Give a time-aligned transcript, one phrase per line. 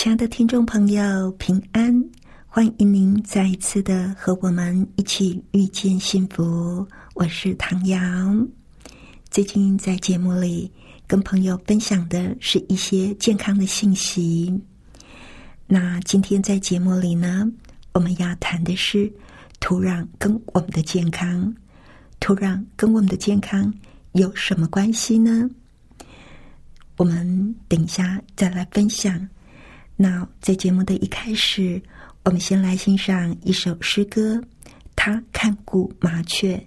[0.00, 1.92] 亲爱的听众朋友，平安！
[2.46, 6.86] 欢迎您再一次的和我们一起遇见幸福。
[7.14, 7.98] 我是唐瑶。
[9.28, 10.70] 最近在节目里
[11.04, 14.56] 跟朋友分享的是一些健康的信息。
[15.66, 17.50] 那今天在节目里呢，
[17.92, 19.12] 我们要谈的是
[19.58, 21.52] 土壤跟我们的健康。
[22.20, 23.74] 土壤跟我们的健康
[24.12, 25.50] 有什么关系呢？
[26.98, 29.28] 我们等一下再来分享。
[30.00, 31.82] 那在节目的一开始，
[32.24, 34.40] 我们先来欣赏一首诗歌。
[34.94, 36.64] 他看顾麻雀，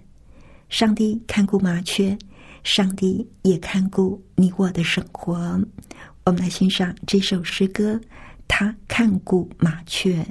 [0.68, 2.14] 上帝看顾麻雀，
[2.62, 5.58] 上帝也看顾你我的生活。
[6.24, 7.98] 我们来欣赏这首诗歌。
[8.46, 10.22] 他看顾麻雀。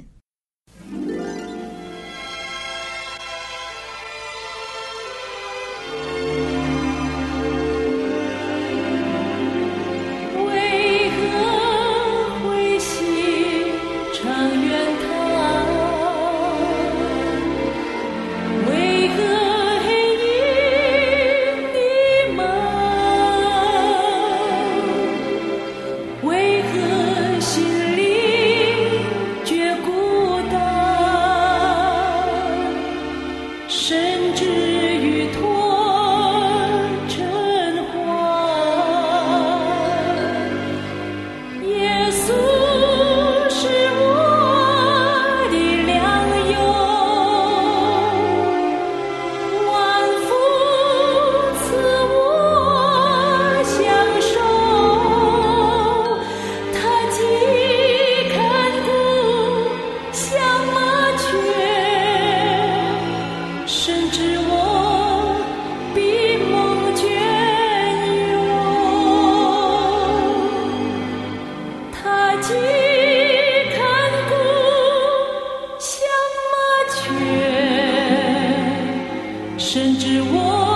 [80.24, 80.71] 我。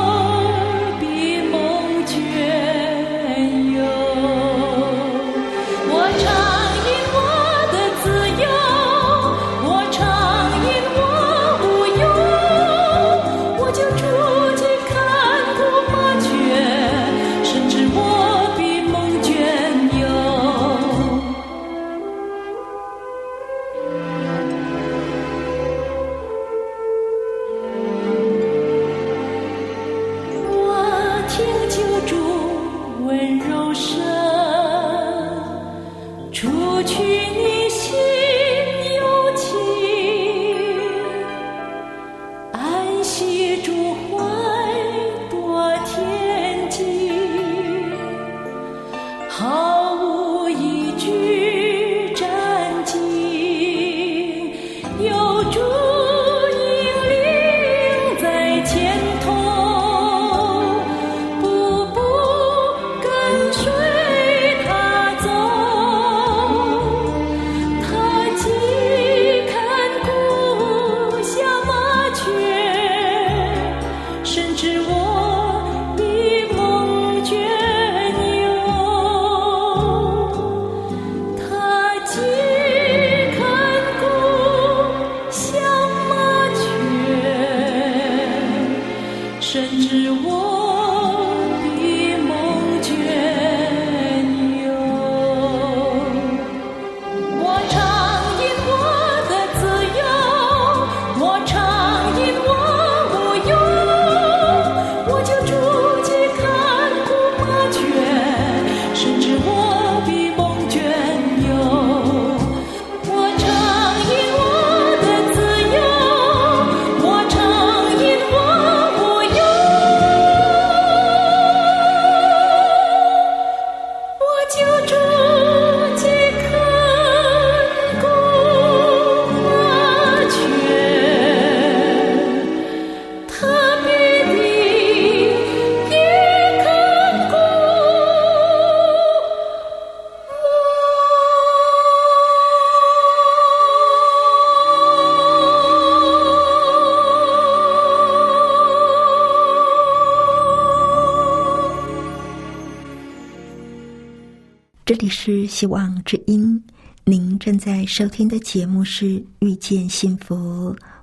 [155.57, 156.63] 希望之音，
[157.07, 159.07] 您正在收听的节目是
[159.39, 160.37] 《遇见幸福》，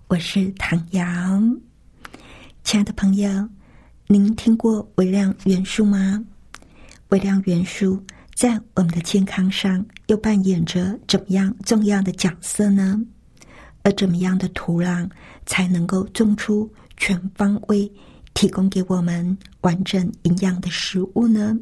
[0.07, 1.01] 我是唐瑶。
[2.63, 3.49] 亲爱的朋友，
[4.05, 6.23] 您听过微量元素吗？
[7.09, 7.99] 微量元素
[8.35, 13.01] 在我们的健康上又扮演着怎么样重要的角色呢？
[13.81, 15.09] 而怎么样的土壤
[15.47, 17.91] 才能够种出全方位
[18.35, 21.57] 提供给我们完整营养的食物呢？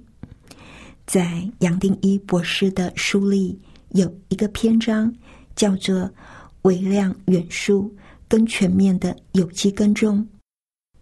[1.11, 3.59] 在杨定一博士的书里
[3.89, 5.13] 有一个篇章，
[5.57, 6.09] 叫做
[6.63, 7.93] “微量元素
[8.29, 10.25] 跟全面的有机耕种”。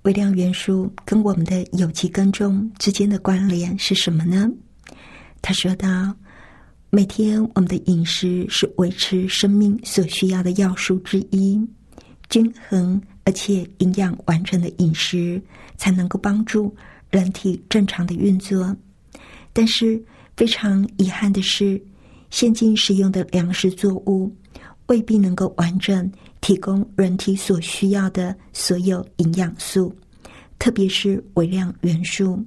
[0.02, 4.50] 微量元素跟我们的有机耕种之间的关联是什么呢？
[5.44, 6.12] 他说道
[6.90, 11.64] ：“每天我们的饮食是维持生命所需要的要素之一，
[12.32, 15.40] 均衡而且营养完整的饮食
[15.78, 16.76] 才能够帮助
[17.12, 18.76] 人体正常的运作。”
[19.52, 20.02] 但是
[20.38, 21.82] 非常遗憾的是，
[22.30, 24.34] 现今使用的粮食作物
[24.88, 26.10] 未必能够完整
[26.42, 29.94] 提供人体所需要的所有营养素，
[30.58, 32.44] 特别是微量元素。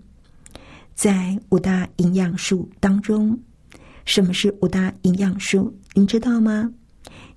[0.94, 3.38] 在五大营养素当中，
[4.04, 5.74] 什么是五大营养素？
[5.94, 6.70] 您知道吗？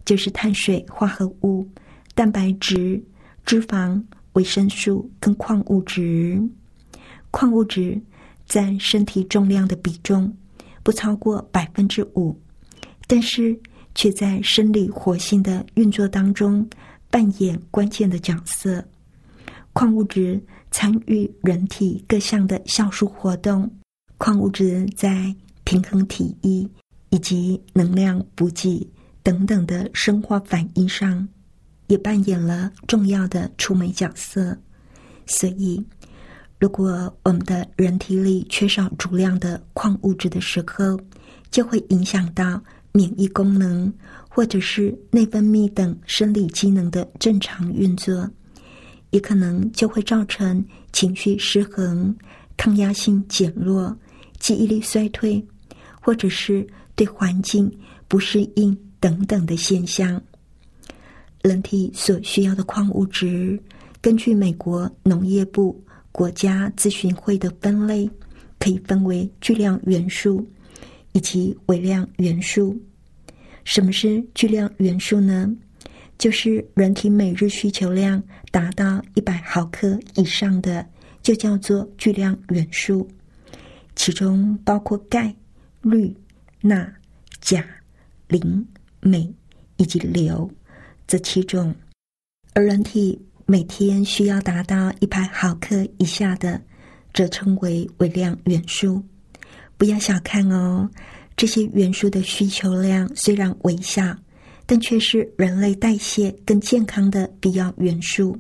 [0.05, 1.67] 就是碳水化合物、
[2.13, 3.03] 蛋白质、
[3.45, 4.01] 脂肪、
[4.33, 6.41] 维生素跟矿物质。
[7.31, 7.99] 矿物质。
[8.47, 10.31] 占身体重量的比重
[10.83, 12.39] 不超过百分之五，
[13.07, 13.59] 但是
[13.95, 16.67] 却在生理活性的运作当中
[17.09, 18.83] 扮演关键的角色。
[19.73, 20.39] 矿物质
[20.69, 23.69] 参与人体各项的酵素活动，
[24.17, 26.69] 矿物质在平衡体液
[27.09, 28.87] 以及能量补给
[29.23, 31.27] 等等的生化反应上，
[31.87, 34.57] 也扮演了重要的出美角色。
[35.25, 35.83] 所以。
[36.57, 40.97] 如果我们的人体里缺少足量的矿物质的时候，
[41.51, 42.63] 就会影响到
[42.93, 43.91] 免疫功能，
[44.29, 48.27] 或者是内分泌等生理机能的正常运作，
[49.09, 52.15] 也可能就会造成情绪失衡、
[52.55, 53.95] 抗压性减弱、
[54.39, 55.45] 记忆力衰退，
[56.01, 56.65] 或者是
[56.95, 57.69] 对环境
[58.07, 60.19] 不适应等等的现象。
[61.43, 63.61] 人体所需要的矿物质，
[64.01, 65.79] 根据美国农业部。
[66.15, 68.09] 国家咨询会的分类
[68.57, 70.47] 可以分为巨量元素
[71.11, 72.73] 以及微量元素。
[73.65, 75.53] 什么是巨量元素呢？
[76.17, 80.87] 就是人体每日需求量达到一百毫克以上的，
[81.21, 83.05] 就叫做巨量元素。
[83.93, 85.35] 其中包括钙、
[85.81, 86.15] 氯、
[86.61, 86.89] 钠、
[87.41, 87.61] 钾、
[88.29, 88.65] 磷、
[89.01, 89.29] 镁
[89.75, 90.49] 以及硫
[91.05, 91.75] 这七种，
[92.53, 93.19] 而人体。
[93.47, 96.59] 每天需要达到一百毫克以下的，
[97.13, 99.03] 则称为微量元素。
[99.77, 100.89] 不要小看哦，
[101.37, 104.17] 这些元素的需求量虽然微小，
[104.65, 108.35] 但却是人类代谢更健康的必要元素。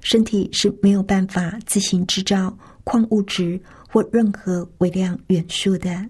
[0.00, 6.08] 身体是没有办法自行制造矿物质或任何微量元素的，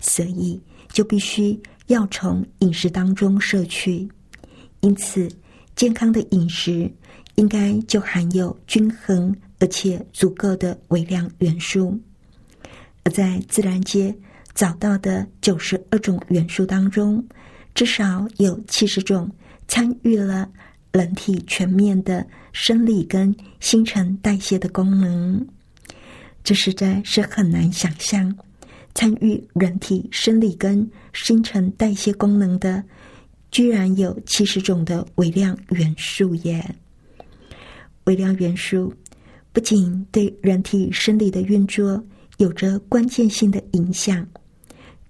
[0.00, 0.58] 所以
[0.90, 4.08] 就必须要从饮食当中摄取。
[4.80, 5.30] 因此，
[5.76, 6.90] 健康的饮食。
[7.38, 11.96] 应该就含有均衡而且足够的微量元素，
[13.04, 14.12] 而在自然界
[14.54, 17.24] 找到的九十二种元素当中，
[17.76, 19.30] 至少有七十种
[19.68, 20.50] 参与了
[20.90, 25.46] 人体全面的生理跟新陈代谢的功能。
[26.42, 28.36] 这实在是很难想象，
[28.96, 32.82] 参与人体生理跟新陈代谢功能的，
[33.52, 36.74] 居然有七十种的微量元素耶！
[38.08, 38.90] 微量元素
[39.52, 42.02] 不仅对人体生理的运作
[42.38, 44.26] 有着关键性的影响，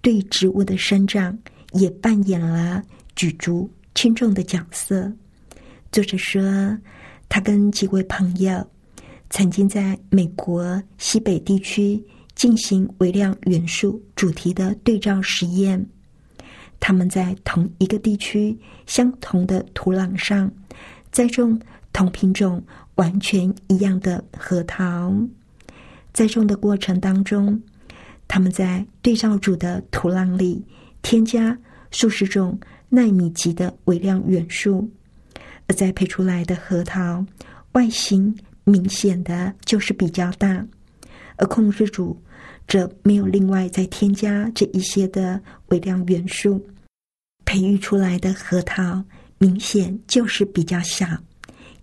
[0.01, 1.37] 对植物的生长
[1.71, 2.83] 也扮演了
[3.15, 5.09] 举足轻重的角色。
[5.93, 6.77] 作者说，
[7.29, 8.69] 他跟几位朋友
[9.29, 12.03] 曾经在美国西北地区
[12.35, 15.87] 进行微量元素主题的对照实验。
[16.81, 20.51] 他们在同一个地区相同的土壤上
[21.13, 21.57] 栽种
[21.93, 22.61] 同品种。
[22.99, 25.09] 完全一样的核桃，
[26.11, 27.57] 栽种的过程当中，
[28.27, 30.61] 他们在对照组的土壤里
[31.01, 31.57] 添加
[31.91, 34.85] 数十种纳米级的微量元素，
[35.67, 37.25] 而栽培出来的核桃
[37.71, 40.67] 外形明显的就是比较大，
[41.37, 42.21] 而控制组
[42.67, 46.61] 则没有另外再添加这一些的微量元素，
[47.45, 49.01] 培育出来的核桃
[49.37, 51.07] 明显就是比较小。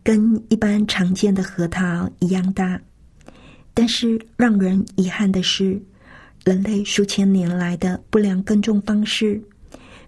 [0.07, 2.81] 跟一般常见的核桃一样大，
[3.75, 5.83] 但是让人遗憾的是，
[6.45, 9.43] 人类数千年来的不良耕种方式，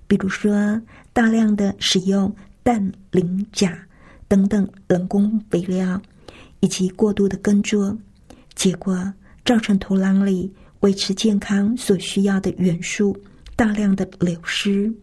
[0.07, 0.81] 比如说
[1.13, 3.77] 大量的使用氮、磷、钾
[4.29, 6.01] 等等人工肥料，
[6.61, 7.99] 以及过度的耕作，
[8.55, 9.13] 结果
[9.45, 13.21] 造成土壤里维持健康所需要的元素
[13.57, 14.95] 大量的流失，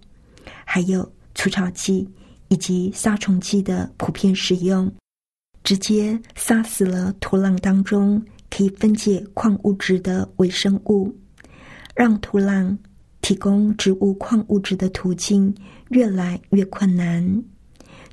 [0.63, 2.07] 还有除草剂
[2.49, 4.91] 以及杀虫剂的普遍使用，
[5.63, 11.15] 直接杀死了土壤当中可以分解矿物质的微生物。
[11.95, 12.77] 让土壤
[13.21, 15.55] 提供植物矿物质的途径
[15.89, 17.43] 越来越困难，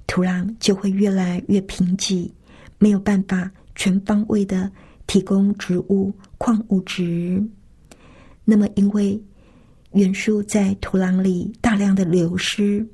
[0.07, 2.31] 土壤就会越来越贫瘠，
[2.79, 4.71] 没有办法全方位的
[5.07, 7.45] 提供植物矿物质。
[8.45, 9.21] 那么，因为
[9.93, 12.87] 元素在土壤里大量的流失，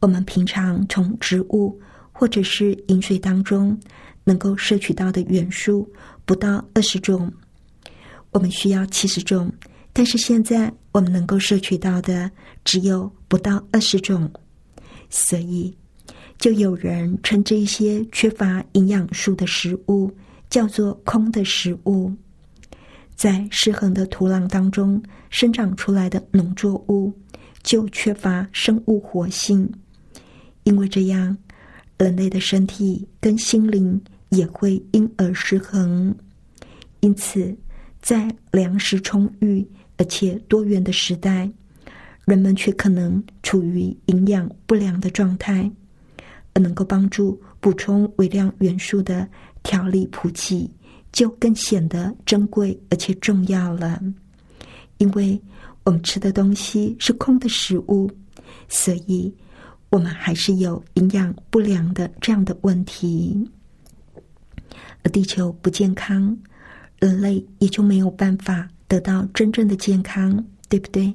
[0.00, 1.78] 我们平常从植物
[2.12, 3.78] 或者是饮水当中
[4.24, 5.90] 能够摄取到的元素
[6.24, 7.30] 不到二十种，
[8.30, 9.52] 我们需要七十种。
[9.92, 12.30] 但是现在我们能够摄取到的
[12.64, 14.30] 只有不到二十种，
[15.08, 15.76] 所以
[16.38, 20.10] 就有人称这些缺乏营养素的食物
[20.48, 22.12] 叫做“空的食物”。
[23.16, 27.12] 在失衡的土壤当中生长出来的农作物
[27.62, 29.70] 就缺乏生物活性，
[30.70, 31.36] 因为这样，
[31.98, 36.14] 人类的身体跟心灵也会因而失衡。
[37.00, 37.52] 因此，
[38.00, 39.66] 在粮食充裕。
[39.96, 41.50] 而且多元的时代，
[42.24, 45.70] 人们却可能处于营养不良的状态，
[46.54, 49.28] 而能够帮助补充微量元素的
[49.62, 50.70] 调理普及，
[51.12, 54.00] 就更显得珍贵而且重要了。
[54.96, 55.38] 因为
[55.84, 58.10] 我们吃的东西是空的食物，
[58.70, 59.30] 所以
[59.90, 63.48] 我们还是有营养不良的这样的问题。
[65.02, 66.36] 而地球不健康，
[66.98, 68.68] 人类也就没有办法。
[68.88, 71.14] 得到真正的健康，对不对？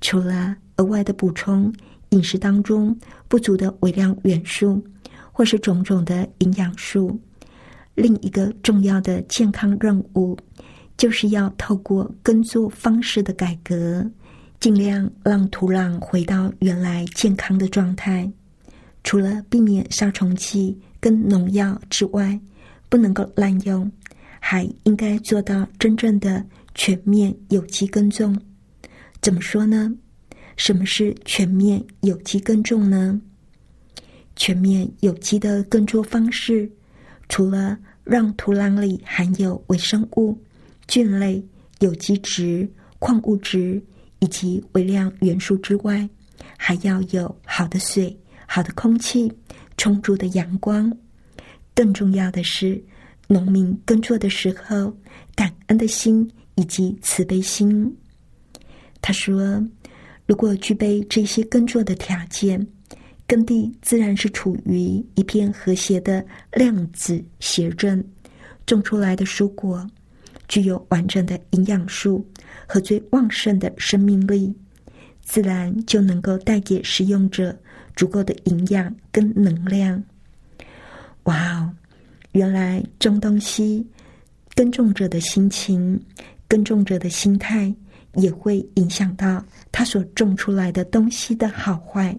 [0.00, 1.74] 除了额外的补充
[2.10, 4.80] 饮食当中不足的微量元素，
[5.32, 7.20] 或是种种的营养素，
[7.96, 10.38] 另一个重要的健康任务，
[10.96, 14.08] 就是要透过耕作方式的改革，
[14.60, 18.30] 尽量让土壤回到原来健康的状态。
[19.04, 22.38] 除了避免杀虫剂跟农药之外，
[22.88, 23.90] 不能够滥用，
[24.40, 26.44] 还应该做到真正的。
[26.74, 28.40] 全面有机耕种，
[29.20, 29.92] 怎么说呢？
[30.56, 33.20] 什么是全面有机耕种呢？
[34.36, 36.70] 全面有机的耕作方式，
[37.28, 40.38] 除了让土壤里含有微生物、
[40.86, 41.44] 菌类、
[41.80, 42.68] 有机质、
[43.00, 43.82] 矿物质
[44.20, 46.08] 以及微量元素之外，
[46.56, 49.32] 还要有好的水、好的空气、
[49.76, 50.92] 充足的阳光。
[51.74, 52.82] 更重要的是，
[53.26, 54.96] 农民耕作的时候，
[55.34, 56.30] 感恩的心。
[56.58, 57.96] 以及慈悲心，
[59.00, 59.64] 他说
[60.26, 62.66] ：“如果具备这些耕作的条件，
[63.28, 68.04] 耕地自然是处于一片和谐的量子谐振，
[68.66, 69.88] 种出来的蔬果
[70.48, 72.26] 具有完整的营养素
[72.68, 74.54] 和最旺盛的生命力，
[75.22, 77.58] 自然就能够带给使用者
[77.96, 80.00] 足够的营养跟能量。”
[81.24, 81.72] 哇哦，
[82.32, 83.84] 原来种东西，
[84.54, 86.00] 耕种者的心情。
[86.46, 87.74] 耕种者的心态
[88.14, 92.18] 也会影响到他所种出来的东西的好坏。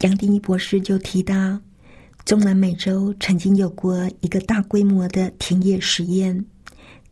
[0.00, 1.60] 杨定一博士就提到，
[2.24, 6.44] 中南美洲曾经有过一个大规模的田野实验，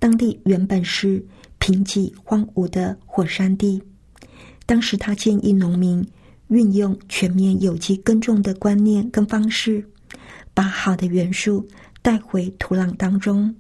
[0.01, 1.25] 当地原本是
[1.61, 3.81] 贫瘠荒芜的火山地。
[4.67, 6.05] 当时他建议农民
[6.49, 9.89] 运用全面有机耕种的观念跟方式，
[10.53, 11.69] 把好的元素
[12.03, 13.55] 带回土壤当中，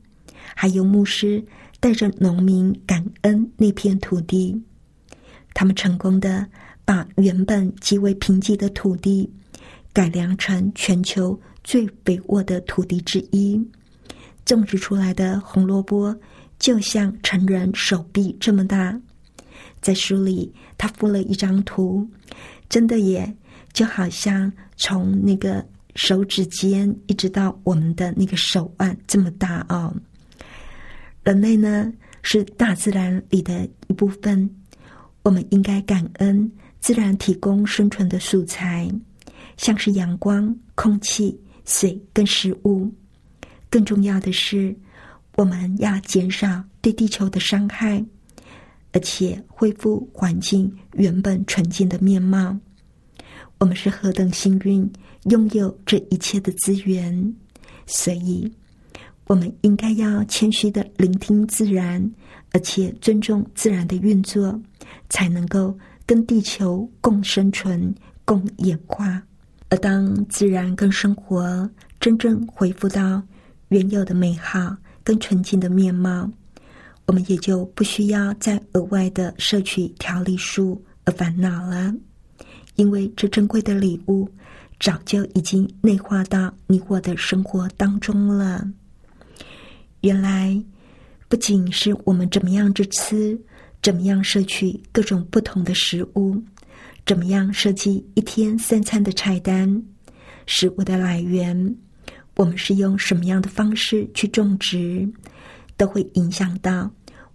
[0.56, 1.44] 还有牧师。
[1.82, 4.54] 带着农民感恩那片土地，
[5.54, 6.46] 他们成功的
[6.84, 9.32] 把原本极为贫瘠的土地
[9.90, 13.58] 改良成全球最肥沃的土地之一。
[14.44, 16.14] 种植出来的红萝卜
[16.60, 18.96] 就像成人手臂这么大。
[19.80, 22.08] 在书里，他附了一张图，
[22.68, 23.34] 真的也
[23.72, 29.92] 就好像从那个手指尖一直到我们的那个手腕这么大哦。
[31.24, 31.90] 人类呢
[32.22, 34.48] 是大自然里的一部分，
[35.22, 38.86] 我们应该感恩自然提供生存的素材，
[39.56, 42.92] 像是阳光、空气、水跟食物。
[43.70, 44.76] 更重要的是，
[45.36, 48.04] 我们要减少对地球的伤害，
[48.92, 52.56] 而且恢复环境原本纯净的面貌。
[53.58, 54.90] 我们是何等幸运，
[55.24, 57.34] 拥有这一切的资源，
[57.86, 58.50] 所以。
[59.26, 62.10] 我们应该要谦虚的聆听自然，
[62.50, 64.60] 而且尊重自然的运作，
[65.08, 65.72] 才能够
[66.04, 67.94] 跟地球共生存、
[68.24, 69.22] 共演化。
[69.68, 71.70] 而当自然跟生活
[72.00, 73.22] 真正恢复到
[73.68, 76.30] 原有的美好更纯净的面貌，
[77.06, 81.92] 我们也就不需要再额外的摄取调理术而烦恼了，
[82.76, 84.28] 因为这珍贵的礼物
[84.78, 88.66] 早就已经内化到你我的生活当中了。
[90.02, 90.62] 原来，
[91.28, 93.38] 不仅是我们怎么样去吃，
[93.82, 96.42] 怎么样摄取各种不同的食物。
[97.06, 99.82] 怎么样设计一天三餐的菜单？
[100.46, 101.76] 食物的来源，
[102.40, 105.06] 我们是用什么样的方式去种植，
[105.76, 106.90] 都会影响到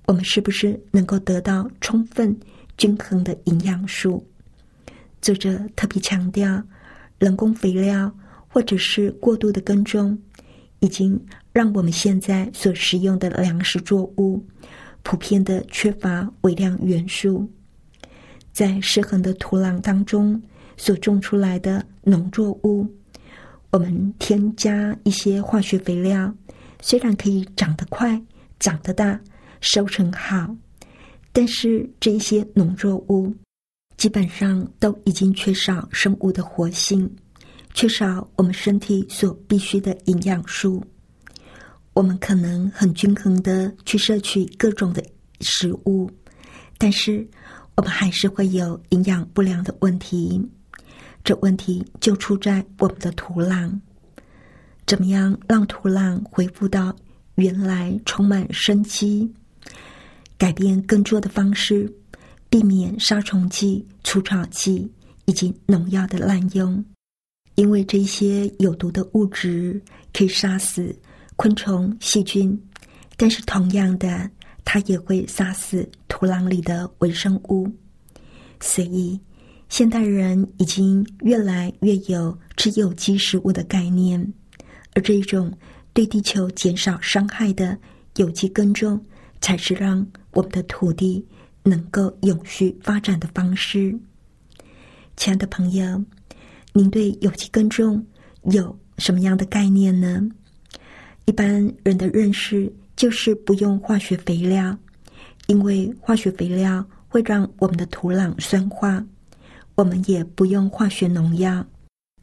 [0.07, 2.35] 我们是不是能够得到充分
[2.75, 4.25] 均衡的营养素。
[5.21, 6.59] 作者特别强调，
[7.19, 8.11] 人工肥料
[8.47, 10.17] 或者是过度的耕种，
[10.79, 14.43] 已经让我们现在所食用的粮食作物
[15.03, 17.47] 普遍的缺乏微量元素。
[18.51, 20.41] 在失衡的土壤当中
[20.77, 22.91] 所种出来的农作物，
[23.75, 26.33] 我们添加一些化学肥料，
[26.79, 28.17] 虽然可以长得快、
[28.57, 29.19] 长得大、
[29.59, 30.55] 收成好，
[31.33, 33.35] 但是这些农作物
[33.97, 37.13] 基本上都已经缺少生物的活性，
[37.73, 40.81] 缺少我们身体所必需的营养素。
[41.93, 45.03] 我们可能很均衡的去摄取各种的
[45.41, 46.09] 食物，
[46.77, 47.27] 但是。
[47.77, 50.41] 我们还是会有营养不良的问题，
[51.25, 53.77] 这问题就出在我们的土壤。
[54.85, 56.95] 怎么样让土壤恢复到
[57.35, 59.29] 原来充满生机？
[60.37, 61.91] 改变耕作的方式，
[62.49, 64.89] 避免杀虫剂、除草剂
[65.25, 66.85] 以及农药的滥用，
[67.55, 69.81] 因为这些有毒的物质
[70.13, 70.95] 可以杀死
[71.35, 72.57] 昆虫、细菌，
[73.17, 74.29] 但是同样的。
[74.67, 77.71] 它也会杀死土壤里的微生物，
[78.59, 79.17] 所以
[79.69, 84.33] 现代人已经越来越有吃有机食物的概念，
[84.93, 85.51] 而这一种
[85.93, 87.77] 对地球减少伤害的
[88.15, 89.03] 有机耕种，
[89.41, 91.25] 才是让我们的土地
[91.63, 93.97] 能够永续发展的方式。
[95.17, 96.03] 亲爱的朋友，
[96.73, 98.05] 您对有机耕种
[98.43, 100.21] 有什么样的概念呢？
[101.25, 101.49] 一般
[101.83, 102.71] 人的认识。
[102.95, 104.73] 就是不用化学肥料，
[105.47, 109.05] 因为化学肥料会让我们的土壤酸化。
[109.75, 111.65] 我们也不用化学农药，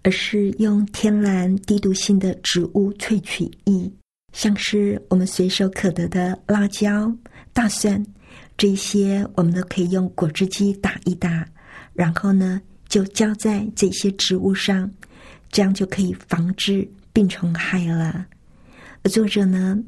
[0.03, 3.91] 而是用天然低毒性的植物萃取液，
[4.33, 7.15] 像是我们随手可得的辣椒、
[7.53, 8.05] 大蒜
[8.57, 11.47] 这些，我们都可以用果汁机打一打，
[11.93, 14.91] 然后呢就浇在这些植物上，
[15.51, 18.27] 这样就可以防治病虫害了。
[19.03, 19.79] 而作者呢？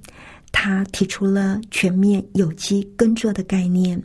[0.56, 4.00] 他提出了全面有机耕作的概念。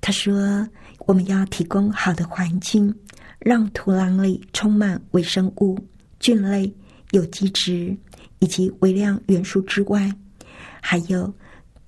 [0.00, 0.66] 他说
[1.10, 2.94] ：“我们要提供好的环境，
[3.40, 5.76] 让土壤里充满微生物、
[6.20, 6.72] 菌类、
[7.10, 7.96] 有机质
[8.38, 10.08] 以及微量元素之外，
[10.80, 11.34] 还有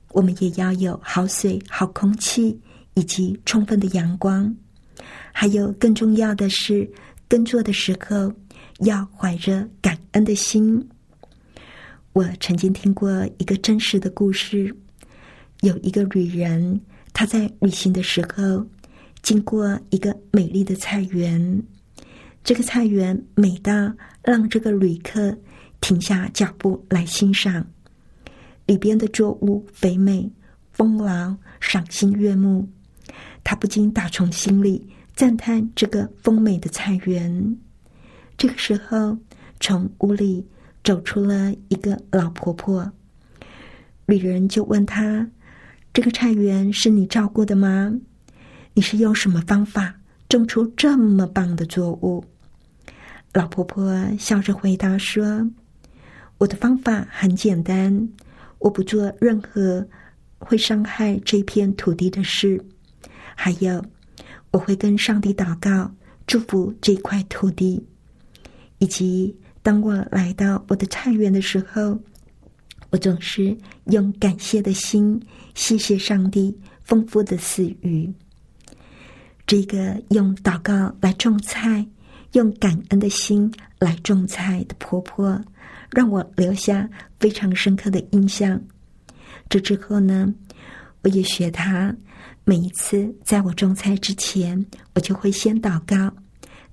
[0.09, 2.61] 我们也要有好水、好空气
[2.95, 4.53] 以及充分的阳光。
[5.33, 6.91] 还有更重要的是，
[7.29, 8.33] 耕作的时候
[8.81, 10.85] 要怀着感恩的心。”
[12.13, 14.75] 我曾经听过一个真实的故事，
[15.61, 16.81] 有一个旅人，
[17.13, 18.67] 他在旅行的时候
[19.23, 21.63] 经过一个美丽的菜园，
[22.45, 25.37] 这个菜园美到让这个旅客
[25.81, 27.65] 停下脚步来欣赏，
[28.67, 30.31] 里边的作物肥美
[30.73, 32.69] 丰饶，赏心悦目，
[33.45, 37.57] 他不禁打从心里赞叹这个丰美的菜园。
[38.37, 39.17] 这个时候，
[39.61, 40.45] 从屋里。
[40.85, 42.91] 走出了一个老婆婆，
[44.07, 45.25] 旅人就问他
[45.95, 47.97] ：“这个菜园是你照顾的吗？
[48.75, 49.95] 你是用什么方法
[50.29, 52.25] 种出这么棒的作物？”
[53.35, 55.51] 老婆婆笑着回答说
[56.39, 58.09] ：“我的方法很简单，
[58.59, 59.87] 我不做任何
[60.39, 62.63] 会伤害这片土地的事，
[63.35, 63.85] 还有
[64.51, 65.91] 我会跟上帝祷告，
[66.27, 67.87] 祝福这块土地，
[68.79, 71.97] 以及。”当我来到我的菜园的时候，
[72.91, 75.23] 我总是用感谢的心，
[75.55, 78.13] 谢谢上帝丰富的赐予。
[79.47, 81.87] 这个用祷告来种菜，
[82.33, 85.39] 用感恩的心来种菜的婆婆，
[85.91, 86.89] 让我留下
[87.21, 88.61] 非常深刻的印象。
[89.49, 90.33] 这之后呢，
[91.03, 91.95] 我也学她，
[92.45, 96.11] 每一次在我种菜之前，我就会先祷告，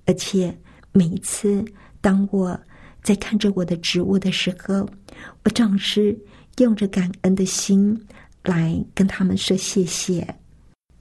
[0.06, 0.56] 而且
[0.94, 1.66] 每一次
[2.00, 2.58] 当我
[3.04, 4.88] 在看着我的植物的时候，
[5.44, 6.18] 我总是
[6.60, 8.00] 用着感恩的心
[8.44, 10.26] 来跟他们说谢谢。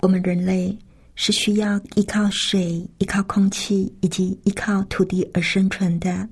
[0.01, 0.77] 我们人类
[1.21, 6.29] 是需要依靠水、依靠空气以及依靠土地而生存的，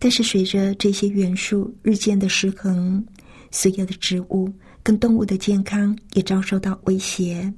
[0.00, 3.06] 但是随着这些元素日渐的失衡，
[3.52, 7.50] 所有的植物跟动物的健康也遭受到威胁。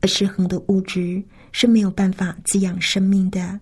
[0.00, 3.58] 而失衡的物质是没有办法滋养生命的，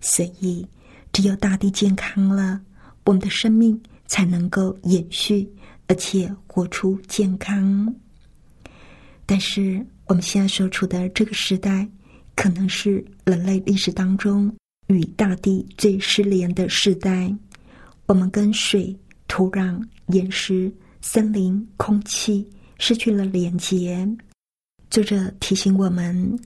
[0.00, 0.64] 所以
[1.12, 2.60] 只有大地健康了，
[3.06, 5.50] 我们的生命才能够延续，
[5.88, 7.92] 而且活出健康。
[9.26, 11.88] 但是我们现在所处的这个时代，
[12.34, 14.52] 可能是人类历史当中
[14.88, 17.32] 与大地最失联的时代。
[18.06, 18.92] 我们跟水、
[19.28, 20.68] 土壤、岩石、
[21.00, 22.44] 森林、空气
[22.80, 24.04] 失去了连接。
[24.90, 26.36] 作者提醒我们：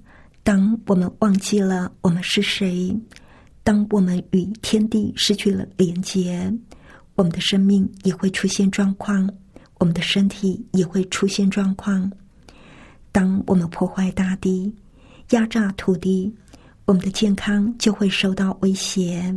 [0.42, 2.94] 当我们忘记了我们是谁，
[3.62, 6.52] 当我们与天地失去了连接，
[7.14, 9.26] 我们的生命也会出现状况，
[9.78, 12.12] 我们的身体也会出现状况。
[13.14, 14.74] 当我们破坏大地、
[15.30, 16.34] 压榨土地，
[16.84, 19.32] 我们的健康就会受到威胁。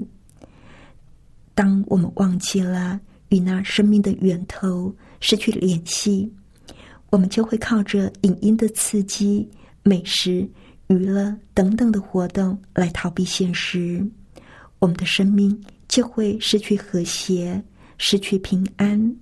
[1.53, 6.33] 当我们忘记了与那生命的源头失去联系。
[7.11, 9.47] 我们就会靠着影音的刺激、
[9.83, 10.49] 美食、
[10.87, 14.03] 娱乐等等的活动来逃避现实，
[14.79, 17.63] 我们的生命就会失去和谐，
[17.99, 19.15] 失去平安。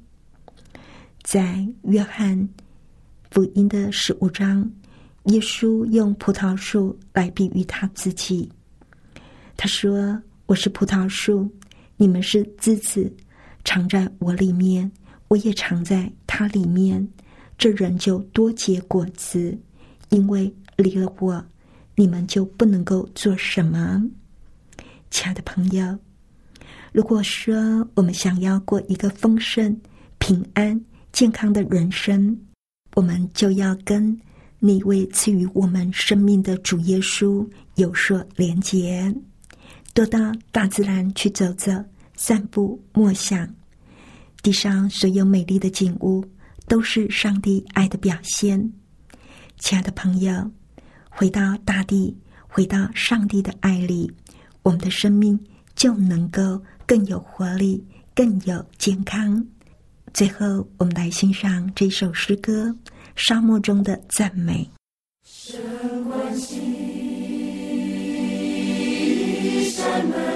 [1.23, 2.47] 在约翰
[3.35, 4.65] 福音的十五章，
[5.25, 8.49] 耶稣用葡萄树来比喻他自己。
[9.57, 10.17] 他说
[10.47, 11.45] ：“我是葡萄树，
[11.97, 13.13] 你们是枝子，
[13.65, 14.89] 藏在我里面，
[15.27, 17.05] 我也藏在它里面。”
[17.59, 19.53] 这人就多结果子，
[20.11, 21.45] 因为离了我，
[21.95, 24.01] 你们就不能够做什么。
[25.11, 25.99] 亲爱的朋友，
[26.93, 29.77] 如果说我们想要过一个丰盛、
[30.19, 30.79] 平安、
[31.11, 32.39] 健康的人生，
[32.95, 34.19] 我们就要跟
[34.57, 39.13] 那位赐予我们生命的主耶稣有所连结，
[39.93, 40.19] 多到
[40.51, 41.71] 大自然去走走、
[42.15, 43.47] 散步、默想，
[44.41, 46.25] 地上所有美丽的景物。
[46.67, 48.73] 都是上帝爱的表现，
[49.59, 50.49] 亲爱的朋友，
[51.11, 54.11] 回到大地，回到上帝的爱里，
[54.63, 55.39] 我们的生命
[55.75, 59.45] 就能够更有活力，更有健康。
[60.15, 62.73] 最后，我们来欣赏这首诗歌
[63.17, 64.65] 《沙漠中的赞美》。
[69.73, 70.34] 山门。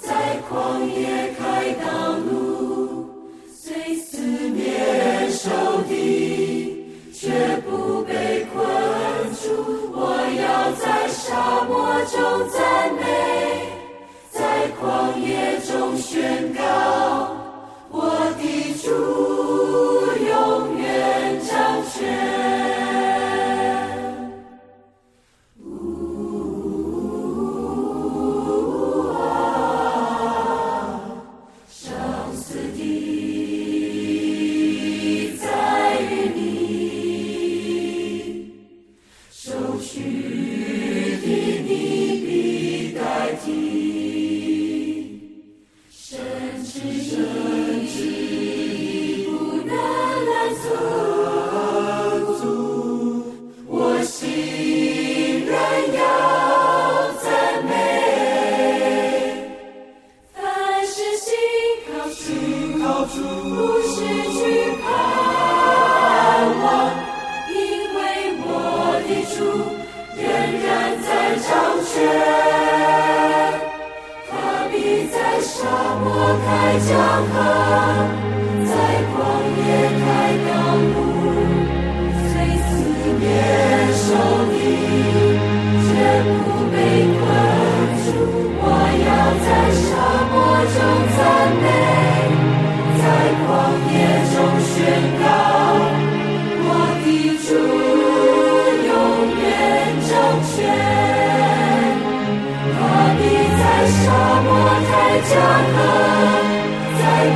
[0.00, 3.10] 在旷野开道路
[3.52, 5.50] 虽四面受
[5.88, 7.30] 敌却
[7.66, 8.64] 不被困
[9.34, 13.02] 住我要在沙漠中赞美
[14.30, 17.43] 在旷野中宣告。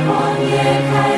[0.05, 0.57] 荒野
[0.91, 1.08] 开。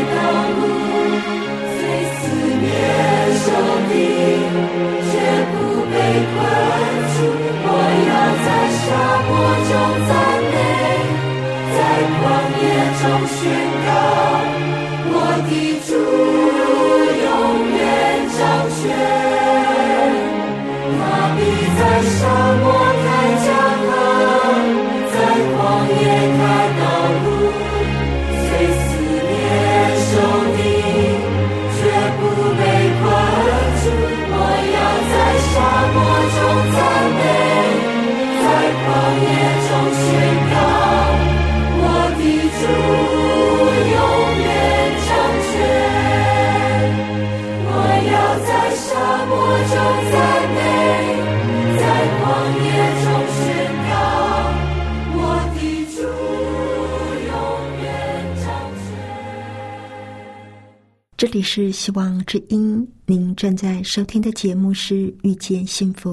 [61.17, 66.09] 这里是希望之音，您正在收听的节目是《遇见幸福》，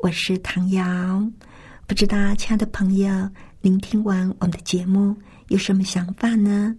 [0.00, 1.26] 我是唐瑶。
[1.86, 3.30] 不知道，亲爱的朋友，
[3.62, 5.16] 您听完我们的节目
[5.48, 6.76] 有什么想法呢？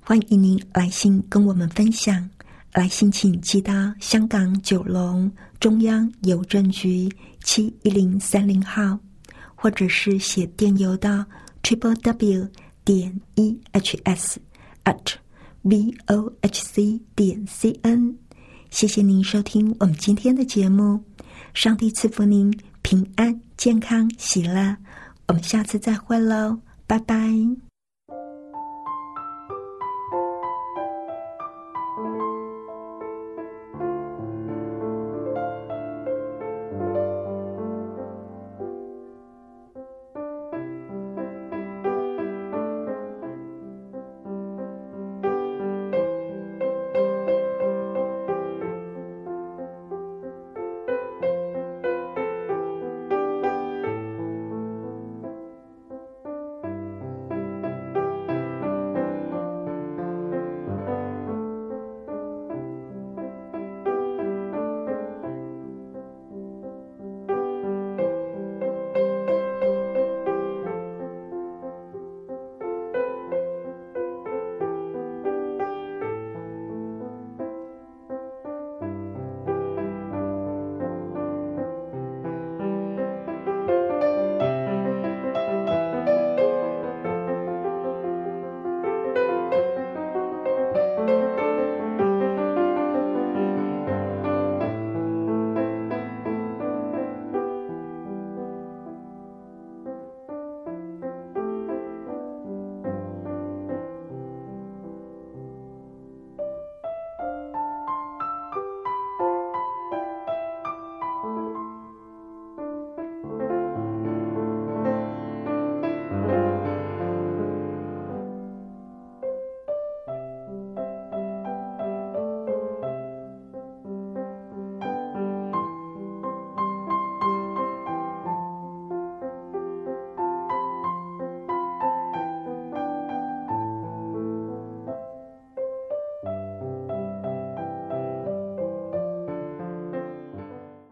[0.00, 2.26] 欢迎您来信跟我们分享，
[2.72, 5.30] 来信请寄到香港九龙
[5.60, 7.06] 中央邮政局
[7.46, 8.98] 七一零三零号，
[9.54, 11.24] 或者是写电邮到
[11.62, 12.48] triple w
[12.84, 14.40] 点 e h s
[14.84, 15.14] at。
[15.62, 18.14] v o h c 点 c n，
[18.70, 21.02] 谢谢您收听我们今天的节目，
[21.54, 24.76] 上帝赐福您平安、健康、喜乐，
[25.26, 27.65] 我们下次再会喽，拜拜。